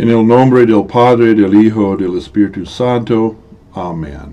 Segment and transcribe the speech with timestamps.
[0.00, 3.34] En el nombre del Padre, del Hijo, del Espíritu Santo.
[3.74, 4.30] Amén.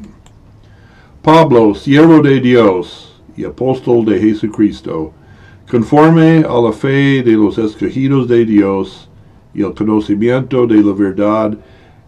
[1.24, 5.12] Pablo, siervo de Dios y apóstol de Jesucristo,
[5.67, 9.09] conforme a la fe de los escogidos de Dios
[9.55, 11.57] y el conocimiento de la verdad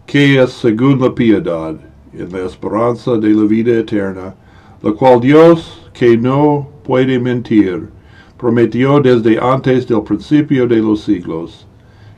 [0.05, 1.75] que es según la piedad,
[2.13, 4.35] en la esperanza de la vida eterna,
[4.83, 7.89] la cual Dios, que no puede mentir,
[8.37, 11.66] prometió desde antes del principio de los siglos,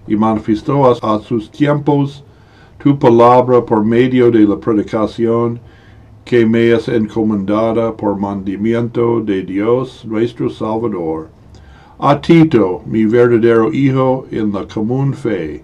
[0.10, 2.24] y manifestó a, sus tiempos
[2.80, 5.60] tu palabra por medio de la predicación
[6.26, 11.30] que me es encomendada por mandamiento de Dios nuestro Salvador.
[12.00, 15.64] A Tito, mi verdadero hijo en la común fe,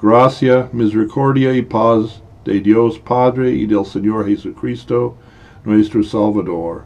[0.00, 5.16] gracia, misericordia y paz de Dios Padre y del Señor Jesucristo,
[5.64, 6.84] nuestro Salvador.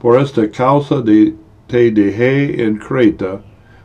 [0.00, 1.34] Por esta causa de,
[1.68, 3.42] te dejé en Creta,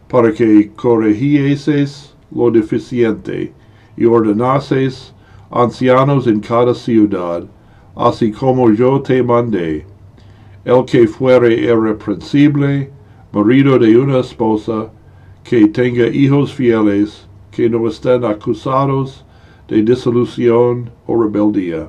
[0.08, 3.54] para que corrigieses lo deficiente
[3.98, 5.14] y ordenases
[5.52, 7.46] ancianos en cada ciudad,
[7.96, 9.86] así como yo te mandé.
[10.64, 12.92] El que fuere irreprensible,
[13.32, 14.90] marido de una esposa,
[15.44, 19.24] que tenga hijos fieles, que no estén acusados
[19.68, 21.88] de disolución o rebeldía,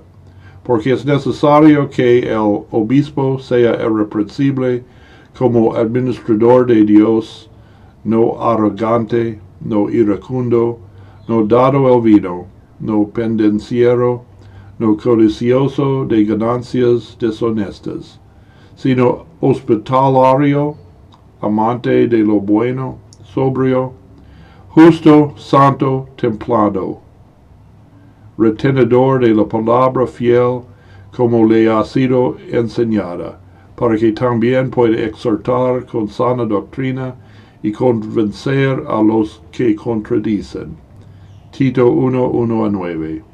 [0.63, 4.85] porque es necesario que el obispo sea irreprensible
[5.37, 7.51] como administrador de Dios,
[8.05, 10.79] no arrogante, no iracundo,
[11.29, 12.47] no dado el vino,
[12.81, 14.25] no pendenciero,
[14.79, 18.21] no codicioso de ganancias deshonestas,
[18.77, 20.77] sino hospitalario,
[21.41, 23.93] amante de lo bueno, sobrio,
[24.69, 27.01] justo, santo, templado,
[28.39, 30.63] retenedor de la palabra fiel,
[31.17, 33.41] como le ha sido enseñada,
[33.75, 37.15] para que también pueda exhortar con sana doctrina
[37.67, 40.77] y convencer a los que contradicen.
[41.51, 43.25] Tito 1, 1 a 9.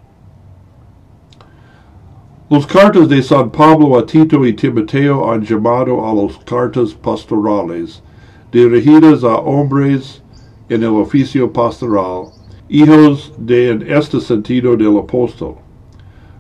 [2.49, 8.03] Los cartas de San Pablo a Tito y Timoteo han llamado a las cartas pastorales,
[8.51, 10.23] dirigidas a hombres
[10.71, 12.29] en el oficio pastoral,
[12.71, 15.57] hijos de en este sentido del apóstol.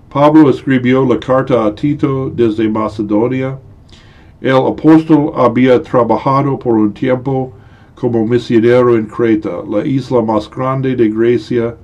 [0.08, 3.58] Pablo escribió la carta a Tito desde Macedonia.
[4.40, 7.52] El apóstol había trabajado por un tiempo
[8.02, 11.76] como misionero en Creta, la isla más grande de Grecia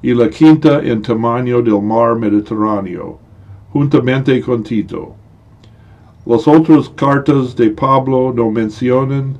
[0.00, 3.18] y la quinta en tamaño del mar Mediterráneo,
[3.70, 5.14] juntamente con Tito.
[6.24, 9.36] Las otras cartas de Pablo no mencionan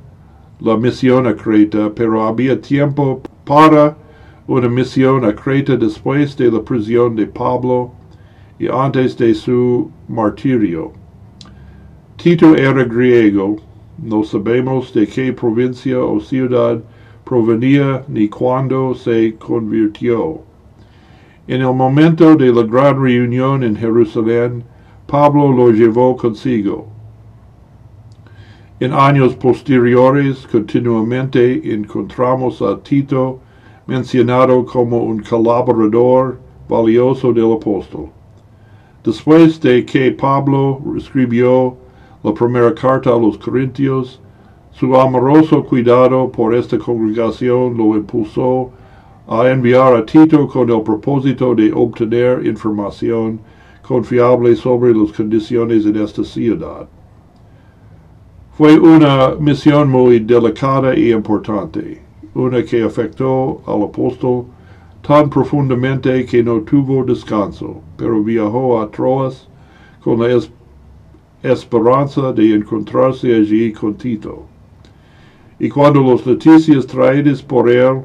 [0.59, 3.97] la misión a Creta, pero había tiempo para
[4.45, 7.93] una misión a Creta después de la prisión de Pablo
[8.59, 10.91] y antes de su martirio.
[12.17, 13.55] Tito era griego,
[14.01, 16.81] no sabemos de qué provincia o ciudad
[17.23, 20.41] provenía ni cuándo se convirtió.
[21.47, 24.63] En el momento de la gran reunión en Jerusalén,
[25.05, 26.87] Pablo lo llevó consigo.
[28.79, 33.39] En años posteriores, continuamente encontramos a Tito
[33.85, 38.09] mencionado como un colaborador valioso del apóstol.
[39.03, 41.77] Después de que Pablo escribió
[42.23, 44.19] la primera carta a los Corintios,
[44.71, 48.71] su amoroso cuidado por esta congregación lo impulsó
[49.27, 53.39] a enviar a Tito con el propósito de obtener información
[53.81, 56.87] confiable sobre las condiciones en esta ciudad.
[58.53, 62.01] Fue una misión muy delicada y importante,
[62.35, 64.45] una que afectó al apóstol
[65.01, 69.47] tan profundamente que no tuvo descanso, pero viajó a Troas
[70.03, 70.60] con la esperanza
[71.43, 74.45] de encontrarse allí con Tito.
[75.59, 78.01] Y cuando las noticias traídas por él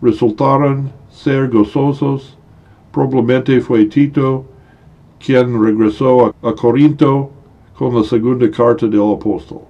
[0.00, 2.36] resultaron ser gozosos,
[2.92, 4.44] probablemente fue Tito
[5.18, 7.30] quien regresó a, a Corinto
[7.76, 9.62] con la segunda carta del apóstol.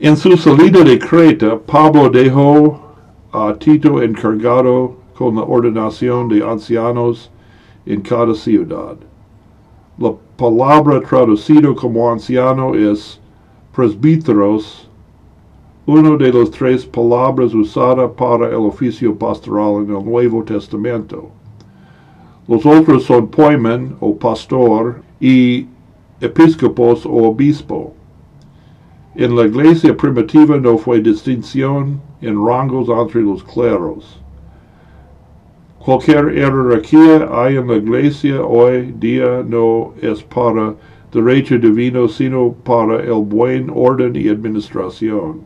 [0.00, 2.80] En su salida de Creta, Pablo dejó
[3.32, 7.30] a Tito encargado con la ordenación de ancianos
[7.84, 8.96] en cada ciudad.
[10.40, 13.18] La palabra traducido como anciano es
[13.74, 14.88] presbíteros,
[15.84, 21.28] una de las tres palabras usada para el oficio pastoral en el Nuevo Testamento.
[22.46, 25.66] Los otros son poimen o pastor y
[26.20, 27.94] episcopos o obispo.
[29.16, 34.20] En la iglesia primitiva no fue distinción en rangos entre los cleros.
[35.78, 40.74] Cualquier jerarquía hay en la iglesia hoy día no es para
[41.12, 45.40] derecho divino, sino para el buen orden y administración.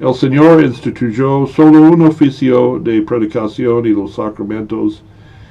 [0.00, 5.02] El Señor instituyó solo un oficio de predicación y los sacramentos,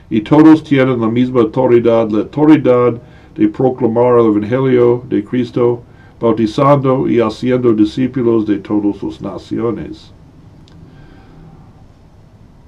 [0.09, 2.99] y todos tienen la misma autoridad, la autoridad
[3.35, 5.83] de proclamar el Evangelio de Cristo,
[6.19, 10.11] bautizando y haciendo discípulos de todas las naciones.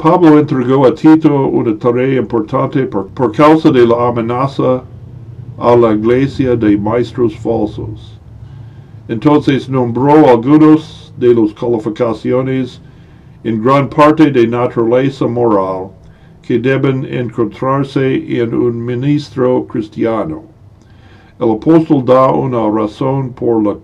[0.01, 4.81] Pablo entregó a Tito una tarea importante por, por causa de la amenaza
[5.59, 8.19] a la iglesia de maestros falsos.
[9.07, 12.81] Entonces nombró algunos de las calificaciones
[13.43, 15.91] en gran parte de naturaleza moral
[16.41, 20.41] que deben encontrarse en un ministro cristiano.
[21.39, 23.77] El apóstol da una razón por la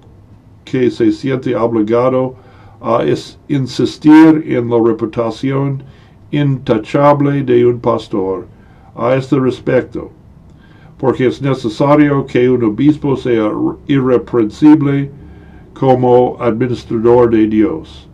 [0.66, 2.34] que se siente obligado
[2.82, 3.04] a
[3.50, 5.84] insistir en la reputación
[6.32, 8.48] intachable de un pastor
[8.96, 10.12] a este respecto,
[10.98, 13.52] porque es necesario que un obispo sea
[13.88, 15.12] irreprensible
[15.74, 18.10] como administrador de Dios,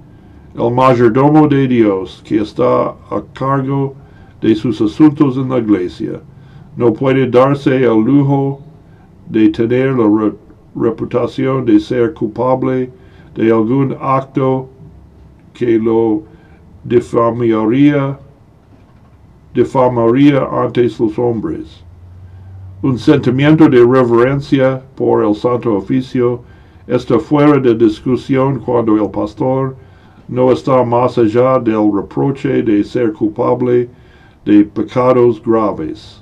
[0.55, 3.95] el mayordomo de Dios que está a cargo
[4.41, 6.21] de sus asuntos en la iglesia,
[6.75, 8.61] no puede darse el lujo
[9.29, 10.33] de tener la re
[10.75, 12.89] reputación de ser culpable
[13.35, 14.67] de algún acto
[15.53, 16.23] que lo
[16.83, 18.17] difamaría,
[19.53, 21.83] difamaría ante los hombres.
[22.81, 26.43] Un sentimiento de reverencia por el santo oficio
[26.87, 29.75] está fuera de discusión cuando el pastor
[30.27, 33.89] no está más allá del reproche de ser culpable
[34.43, 36.21] de pecados graves.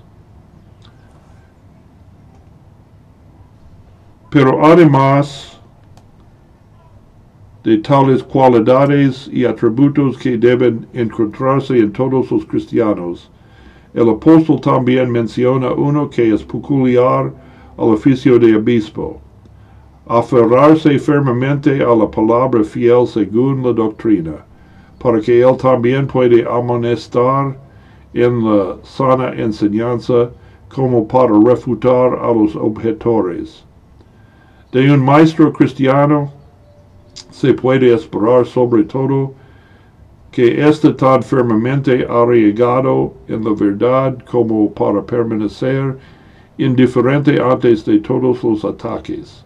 [4.29, 5.50] Pero además
[7.63, 13.29] de tales cualidades y atributos que deben encontrarse en todos los cristianos,
[13.93, 17.31] el apóstol también menciona uno que es peculiar
[17.77, 19.21] al oficio de obispo,
[20.07, 24.45] aferrarse firmemente a la palabra fiel según la doctrina,
[24.97, 27.57] para que él también puede amonestar
[28.13, 30.31] en la sana enseñanza
[30.69, 33.63] como para refutar a los objetores.
[34.71, 36.31] De un maestro cristiano
[37.41, 39.33] se puede esperar sobre todo
[40.31, 45.97] que esté tan firmemente arraigado en la verdad como para permanecer
[46.59, 49.43] indiferente antes de todos los ataques.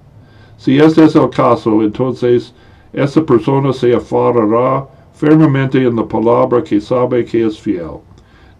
[0.57, 2.53] Si este es el caso, entonces
[2.91, 8.01] esa persona se aferrará firmemente en la palabra que sabe que es fiel,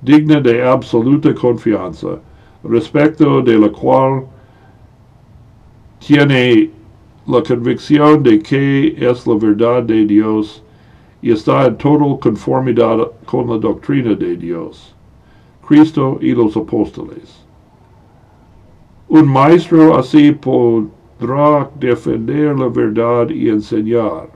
[0.02, 2.20] digna de absoluta confianza,
[2.64, 4.24] respecto de la cual
[6.00, 6.72] tiene
[7.28, 10.62] la convicción de que es la verdad de Dios
[11.22, 14.94] y está en total conformidad con la doctrina de Dios,
[15.68, 17.44] Cristo y los apóstoles.
[19.08, 24.30] Un maestro así podrá defender la verdad y enseñar.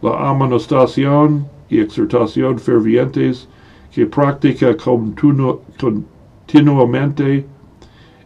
[0.00, 3.48] La amonestación y exhortación fervientes
[3.92, 7.44] que practica continuamente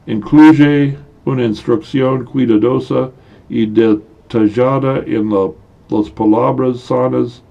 [0.07, 3.11] incluye una instrucción cuidadosa
[3.49, 5.51] y detallada en la,
[5.89, 7.43] las palabras sanas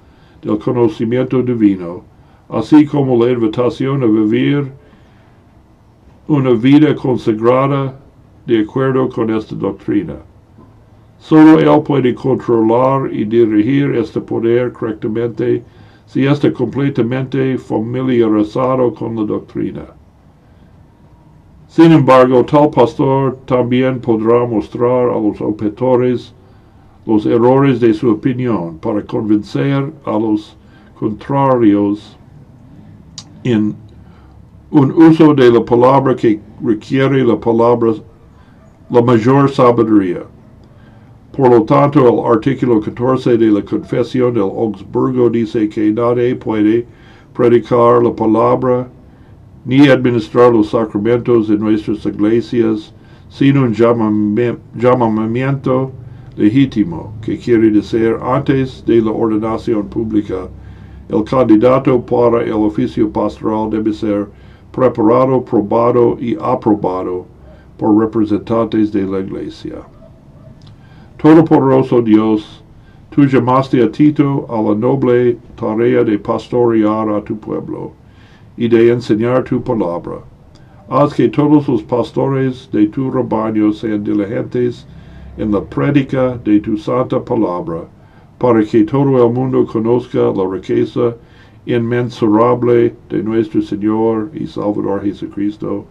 [0.42, 2.04] del conocimiento divino,
[2.50, 4.72] así como la invitación a vivir
[6.28, 8.00] una vida consagrada
[8.46, 10.16] de acuerdo con esta doctrina.
[11.20, 15.64] Solo Él puede controlar y dirigir este poder correctamente
[16.06, 19.86] si está completamente familiarizado con la doctrina.
[21.76, 26.34] Sin embargo, tal pastor también podrá mostrar a los objetores
[27.06, 30.56] los errores de su opinión para convencer a los
[30.98, 32.18] contrarios
[33.44, 33.76] en
[34.72, 37.92] un uso de la palabra que requiere la palabra
[38.90, 40.24] la mayor sabiduría.
[41.36, 46.86] Por lo tanto, el artículo 14 de la Confesión del Augsburgo dice que nadie puede
[47.34, 48.88] predicar la palabra
[49.66, 52.94] ni administrar los sacramentos de nuestras iglesias
[53.30, 55.92] sin un llamamiento
[56.38, 60.48] legítimo, que quiere decir antes de la ordenación pública,
[61.10, 64.28] el candidato para el oficio pastoral debe ser
[64.72, 67.26] preparado, probado y aprobado
[67.78, 69.78] por representantes de la iglesia.
[71.18, 72.64] Todopoderoso Dios,
[73.10, 78.05] tú llamaste a Tito a la noble tarea de pastorear a tu pueblo
[78.58, 80.20] y de enseñar tu palabra.
[80.90, 84.86] Haz que todos los pastores de tu rebaño sean diligentes
[85.38, 87.88] en la prédica de tu santa palabra,
[88.38, 91.16] para que todo el mundo conozca la riqueza
[91.66, 95.86] inmensurable de nuestro Señor y Salvador Jesucristo,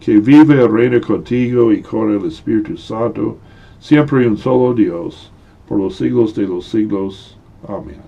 [0.00, 3.36] que vive y reina contigo y con el Espíritu Santo,
[3.80, 5.30] siempre un solo Dios,
[5.68, 7.36] por los siglos de los siglos.
[7.68, 8.07] Amén.